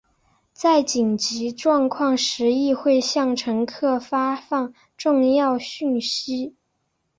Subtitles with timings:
[0.51, 6.55] 在紧急状况时亦会向乘客发放重要讯息。